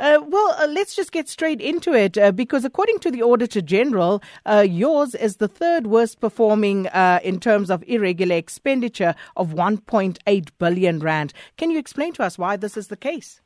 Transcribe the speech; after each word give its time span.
Uh, 0.00 0.20
well, 0.26 0.54
uh, 0.58 0.66
let's 0.66 0.94
just 0.94 1.12
get 1.12 1.28
straight 1.28 1.60
into 1.60 1.92
it 1.92 2.16
uh, 2.16 2.32
because, 2.32 2.64
according 2.64 2.98
to 3.00 3.10
the 3.10 3.22
Auditor 3.22 3.60
General, 3.60 4.22
uh, 4.46 4.64
yours 4.66 5.14
is 5.14 5.36
the 5.36 5.48
third 5.48 5.86
worst 5.86 6.20
performing 6.20 6.86
uh, 6.88 7.20
in 7.22 7.40
terms 7.40 7.70
of 7.70 7.84
irregular 7.86 8.36
expenditure 8.36 9.14
of 9.36 9.50
1.8 9.50 10.48
billion 10.58 10.98
rand. 11.00 11.32
Can 11.56 11.70
you 11.70 11.78
explain 11.78 12.12
to 12.14 12.22
us 12.22 12.38
why 12.38 12.56
this 12.56 12.76
is 12.76 12.88
the 12.88 12.96
case? 12.96 13.40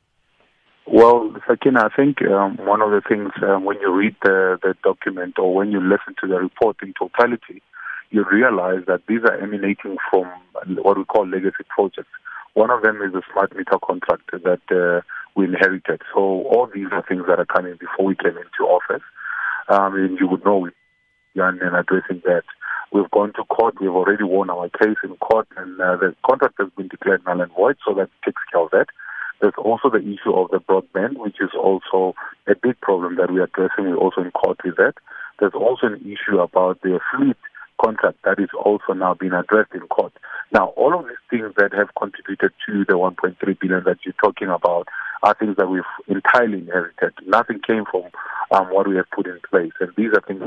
Well, 0.87 1.35
Sakina, 1.47 1.85
I 1.85 1.95
think 1.95 2.21
um, 2.23 2.57
one 2.57 2.81
of 2.81 2.89
the 2.89 3.01
things 3.07 3.31
um, 3.43 3.63
when 3.63 3.79
you 3.79 3.93
read 3.93 4.15
the, 4.23 4.57
the 4.63 4.73
document 4.83 5.37
or 5.37 5.53
when 5.53 5.71
you 5.71 5.79
listen 5.79 6.15
to 6.21 6.27
the 6.27 6.39
report 6.39 6.77
in 6.81 6.93
totality, 6.97 7.61
you 8.09 8.25
realize 8.31 8.85
that 8.87 9.01
these 9.07 9.21
are 9.23 9.37
emanating 9.37 9.97
from 10.09 10.25
what 10.81 10.97
we 10.97 11.05
call 11.05 11.27
legacy 11.27 11.63
projects. 11.69 12.09
One 12.55 12.71
of 12.71 12.81
them 12.81 13.01
is 13.03 13.13
the 13.13 13.21
smart 13.31 13.55
meter 13.55 13.77
contract 13.83 14.31
that 14.31 14.61
uh, 14.71 15.01
we 15.39 15.45
inherited. 15.45 16.01
So 16.13 16.19
all 16.19 16.69
these 16.73 16.87
are 16.91 17.03
things 17.07 17.23
that 17.27 17.39
are 17.39 17.45
coming 17.45 17.77
before 17.79 18.05
we 18.05 18.15
came 18.15 18.37
into 18.37 18.63
office. 18.67 19.03
Um, 19.69 19.95
and 19.95 20.19
you 20.19 20.27
would 20.27 20.43
know 20.43 20.67
done 21.35 21.59
in 21.61 21.73
addressing 21.73 22.21
that. 22.25 22.43
We've 22.91 23.09
gone 23.11 23.33
to 23.33 23.43
court. 23.45 23.75
We've 23.79 23.89
already 23.89 24.23
won 24.23 24.49
our 24.49 24.67
case 24.69 24.97
in 25.03 25.15
court, 25.17 25.47
and 25.55 25.79
uh, 25.79 25.95
the 25.97 26.15
contract 26.25 26.55
has 26.59 26.69
been 26.75 26.87
declared 26.87 27.23
null 27.25 27.41
and 27.41 27.51
void, 27.53 27.77
so 27.85 27.93
that 27.93 28.09
takes 28.25 28.41
care 28.51 28.61
of 28.61 28.71
that. 28.71 28.87
There's 29.39 29.53
also 29.57 29.89
the 29.89 29.99
issue 29.99 30.33
of 30.33 30.51
the 30.51 30.59
broadband, 30.59 31.17
which 31.17 31.37
is 31.39 31.51
also 31.55 32.13
a 32.47 32.55
big 32.55 32.81
problem 32.81 33.15
that 33.17 33.31
we're 33.31 33.45
addressing. 33.45 33.85
We're 33.85 33.95
also 33.95 34.21
in 34.21 34.31
court 34.31 34.59
with 34.65 34.75
that. 34.77 34.95
There's 35.39 35.53
also 35.53 35.87
an 35.87 36.01
issue 36.01 36.39
about 36.39 36.81
the 36.81 36.99
fleet 37.15 37.37
contract 37.81 38.17
that 38.25 38.39
is 38.39 38.49
also 38.53 38.91
now 38.93 39.13
being 39.13 39.31
addressed 39.31 39.73
in 39.73 39.87
court. 39.87 40.11
Now, 40.51 40.73
all 40.75 40.99
of 40.99 41.05
these 41.05 41.23
things 41.29 41.53
that 41.57 41.71
have 41.73 41.95
contributed 41.95 42.51
to 42.67 42.83
the 42.85 42.93
1.3 42.93 43.37
billion 43.59 43.83
that 43.85 43.99
you're 44.03 44.19
talking 44.21 44.49
about 44.49 44.89
are 45.23 45.35
things 45.39 45.57
that 45.57 45.69
we've 45.69 45.83
entirely 46.07 46.59
inherited. 46.59 47.13
Nothing 47.25 47.59
came 47.65 47.83
from 47.89 48.03
um, 48.51 48.67
what 48.73 48.87
we 48.87 48.95
have 48.95 49.09
put 49.13 49.27
in 49.27 49.39
place, 49.49 49.73
and 49.79 49.91
these 49.97 50.11
are 50.13 50.21
things 50.27 50.41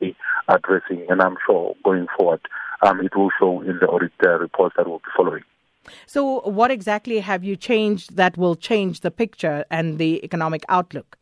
we're 0.00 0.14
addressing. 0.48 1.06
And 1.08 1.22
I'm 1.22 1.36
sure 1.46 1.74
going 1.84 2.06
forward, 2.16 2.40
um, 2.82 3.00
it 3.00 3.14
will 3.16 3.30
show 3.38 3.60
in 3.62 3.78
the 3.80 3.86
audit 3.86 4.12
uh, 4.24 4.38
reports 4.38 4.74
that 4.76 4.88
we'll 4.88 4.98
be 4.98 5.04
following. 5.16 5.42
So, 6.06 6.40
what 6.40 6.70
exactly 6.70 7.20
have 7.20 7.44
you 7.44 7.56
changed 7.56 8.16
that 8.16 8.36
will 8.36 8.56
change 8.56 9.00
the 9.00 9.10
picture 9.10 9.64
and 9.70 9.98
the 9.98 10.22
economic 10.24 10.64
outlook? 10.68 11.16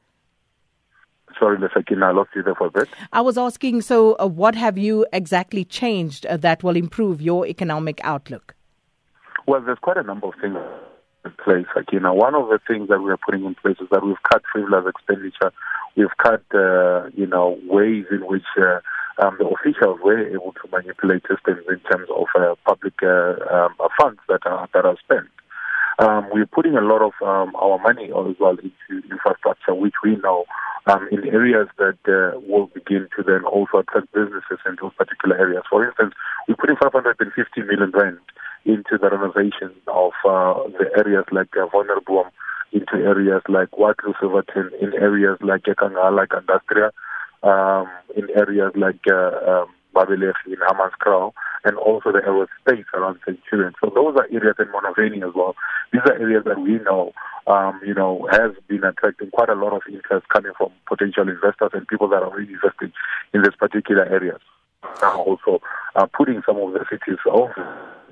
Sorry, 1.38 1.58
Sakina, 1.72 2.06
I 2.06 2.12
lost 2.12 2.30
you 2.34 2.42
there 2.42 2.54
for 2.54 2.68
a 2.68 2.70
bit. 2.70 2.88
I 3.12 3.20
was 3.20 3.36
asking, 3.36 3.82
so 3.82 4.16
uh, 4.18 4.26
what 4.26 4.54
have 4.54 4.78
you 4.78 5.06
exactly 5.12 5.64
changed 5.64 6.24
uh, 6.26 6.38
that 6.38 6.62
will 6.62 6.76
improve 6.76 7.20
your 7.20 7.46
economic 7.46 8.00
outlook? 8.02 8.54
Well, 9.46 9.60
there's 9.60 9.78
quite 9.78 9.98
a 9.98 10.02
number 10.02 10.28
of 10.28 10.34
things 10.40 10.56
in 11.26 11.32
place. 11.42 11.66
You 11.92 12.00
know, 12.00 12.14
one 12.14 12.34
of 12.34 12.48
the 12.48 12.60
things 12.66 12.88
that 12.88 13.00
we 13.00 13.10
are 13.10 13.18
putting 13.18 13.44
in 13.44 13.54
place 13.54 13.76
is 13.80 13.88
that 13.90 14.02
we've 14.04 14.22
cut 14.22 14.42
frivolous 14.50 14.86
expenditure. 14.88 15.52
We've 15.96 16.16
cut, 16.22 16.42
uh, 16.54 17.08
you 17.14 17.26
know, 17.26 17.58
ways 17.66 18.06
in 18.10 18.26
which 18.26 18.46
uh, 18.58 18.80
um, 19.18 19.36
the 19.38 19.46
officials 19.48 20.00
were 20.02 20.26
able 20.28 20.52
to 20.52 20.68
manipulate 20.70 21.22
systems 21.22 21.64
in 21.68 21.80
terms 21.90 22.08
of 22.14 22.26
uh, 22.38 22.54
public 22.66 22.94
uh, 23.02 23.34
um, 23.50 23.74
funds 24.00 24.20
that 24.28 24.46
are 24.46 24.68
that 24.74 24.84
are 24.84 24.96
spent. 25.02 25.28
Um, 25.98 26.28
we're 26.30 26.46
putting 26.46 26.76
a 26.76 26.82
lot 26.82 27.00
of 27.00 27.12
um, 27.26 27.56
our 27.56 27.78
money 27.78 28.04
as 28.04 28.36
well 28.38 28.56
into 28.58 29.08
infrastructure, 29.10 29.74
which 29.74 29.94
we 30.04 30.16
know 30.16 30.44
um, 30.86 31.08
in 31.10 31.26
areas 31.28 31.68
that 31.78 31.98
uh, 32.06 32.38
will 32.46 32.66
begin 32.66 33.08
to 33.16 33.22
then 33.22 33.44
also 33.44 33.78
attract 33.78 34.12
businesses 34.12 34.58
in 34.66 34.76
those 34.80 34.92
particular 34.94 35.36
areas. 35.38 35.64
For 35.70 35.86
instance, 35.86 36.12
we're 36.46 36.56
putting 36.56 36.76
550 36.76 37.62
million 37.62 37.90
rand 37.92 38.18
into 38.66 38.98
the 39.00 39.08
renovation 39.08 39.70
of 39.86 40.12
uh, 40.28 40.54
the 40.78 40.90
areas 40.98 41.24
like 41.30 41.56
uh, 41.56 41.66
into 42.72 42.94
areas 42.94 43.42
like 43.48 43.78
Watloo 43.78 44.12
Silverton, 44.20 44.70
in 44.80 44.92
areas 44.94 45.38
like 45.40 45.66
like 45.66 46.30
Industria, 46.36 46.90
um, 47.42 47.88
in 48.16 48.28
areas 48.36 48.72
like 48.74 49.00
uh, 49.08 49.62
um, 49.62 49.68
in 49.96 50.58
Hammanskraal, 50.68 51.32
and 51.64 51.76
also 51.78 52.12
the 52.12 52.20
aerospace 52.20 52.84
around 52.92 53.18
Centurion. 53.24 53.72
So 53.80 53.90
those 53.94 54.16
are 54.16 54.28
areas 54.30 54.56
in 54.58 54.66
Monaveni 54.66 55.26
as 55.26 55.34
well. 55.34 55.54
These 55.92 56.02
are 56.04 56.12
areas 56.12 56.44
that 56.44 56.60
we 56.60 56.78
know, 56.80 57.12
um, 57.46 57.80
you 57.86 57.94
know, 57.94 58.28
has 58.30 58.52
been 58.68 58.84
attracting 58.84 59.30
quite 59.30 59.48
a 59.48 59.54
lot 59.54 59.72
of 59.72 59.82
interest 59.88 60.28
coming 60.28 60.52
from 60.58 60.70
potential 60.86 61.28
investors 61.28 61.70
and 61.72 61.88
people 61.88 62.08
that 62.08 62.22
are 62.22 62.30
already 62.30 62.52
investing 62.52 62.92
in 63.32 63.42
this 63.42 63.54
particular 63.58 64.04
areas. 64.04 64.40
Now 65.00 65.22
also 65.22 65.60
uh, 65.96 66.06
putting 66.16 66.42
some 66.46 66.56
of 66.58 66.72
the 66.72 66.84
cities 66.90 67.18
over 67.26 67.54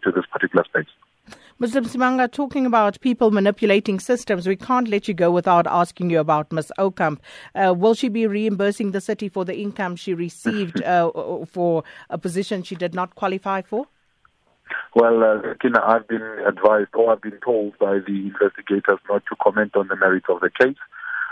to 0.03 0.11
this 0.11 0.25
particular 0.33 0.65
space. 0.65 0.89
Muslim 1.59 1.84
Simanga, 1.84 2.31
talking 2.31 2.67
about 2.67 3.00
people 3.00 3.31
manipulating 3.31 4.00
systems, 4.00 4.47
we 4.47 4.56
can't 4.56 4.89
let 4.89 5.06
you 5.06 5.15
go 5.15 5.31
without 5.31 5.67
asking 5.69 6.11
you 6.11 6.19
about 6.19 6.53
Ms. 6.53 6.73
Aucamp. 6.78 7.21
Uh, 7.55 7.73
will 7.73 7.94
she 7.94 8.09
be 8.09 8.27
reimbursing 8.27 8.91
the 8.91 9.00
city 9.00 9.28
for 9.28 9.44
the 9.44 9.56
income 9.56 9.94
she 9.94 10.15
received 10.15 10.83
uh, 10.84 11.11
for 11.47 11.84
a 12.11 12.19
position 12.19 12.62
she 12.62 12.75
did 12.75 12.93
not 12.93 13.15
qualify 13.15 13.62
for? 13.62 13.87
Well, 14.94 15.23
uh, 15.23 15.81
I've 15.87 16.09
been 16.09 16.23
advised 16.47 16.91
or 16.94 17.12
I've 17.12 17.23
been 17.23 17.39
told 17.44 17.78
by 17.78 17.99
the 17.99 18.33
investigators 18.33 18.99
not 19.09 19.23
to 19.28 19.37
comment 19.43 19.77
on 19.77 19.89
the 19.89 19.97
merits 19.97 20.27
of 20.28 20.41
the 20.41 20.50
case. 20.50 20.77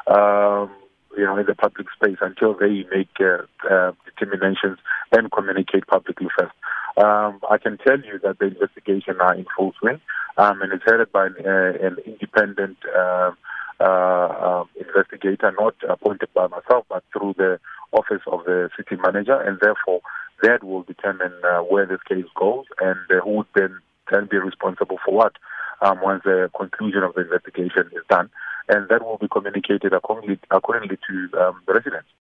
Um, 0.07 0.71
you 1.17 1.25
know, 1.25 1.37
in 1.37 1.47
the 1.47 1.55
public 1.55 1.87
space 1.91 2.19
until 2.21 2.55
they 2.55 2.84
make 2.95 3.11
uh, 3.21 3.43
uh, 3.71 3.93
determinations 4.05 4.78
and 5.12 5.31
communicate 5.33 5.87
publicly 5.87 6.28
first. 6.39 6.55
Um, 6.97 7.41
I 7.50 7.59
can 7.59 7.78
tell 7.78 7.99
you 8.00 8.19
that 8.23 8.39
the 8.39 8.47
investigation 8.47 9.21
are 9.21 9.34
in 9.34 9.47
full 9.56 9.73
swing, 9.81 10.00
um, 10.37 10.61
and 10.62 10.73
it's 10.73 10.84
headed 10.87 11.11
by 11.12 11.27
an, 11.27 11.37
uh, 11.45 11.87
an 11.87 11.97
independent 12.05 12.77
uh, 12.97 13.33
uh, 13.81 14.65
investigator, 14.78 15.53
not 15.59 15.75
appointed 15.89 16.28
by 16.34 16.47
myself, 16.47 16.84
but 16.89 17.03
through 17.12 17.34
the 17.37 17.59
office 17.93 18.23
of 18.27 18.44
the 18.44 18.71
city 18.77 19.00
manager, 19.03 19.41
and 19.41 19.59
therefore 19.61 20.00
that 20.43 20.65
will 20.65 20.83
determine 20.83 21.33
uh, 21.44 21.61
where 21.61 21.87
this 21.87 22.00
case 22.09 22.25
goes 22.34 22.65
and 22.81 22.99
who 23.25 23.31
would 23.31 23.47
then 23.55 23.79
then 24.11 24.29
be 24.31 24.37
responsible 24.37 24.99
for 25.05 25.15
what 25.15 25.33
um, 25.81 25.99
once 26.03 26.23
the 26.25 26.50
conclusion 26.56 27.03
of 27.03 27.15
the 27.15 27.23
investigation 27.23 27.89
is 27.93 28.03
done, 28.09 28.31
and 28.72 28.88
that 28.88 29.05
will 29.05 29.19
be 29.19 29.28
communicated 29.28 29.93
accordingly, 29.93 30.38
accordingly 30.50 30.99
to 31.09 31.15
um, 31.38 31.62
the 31.66 31.75
residents. 31.75 32.09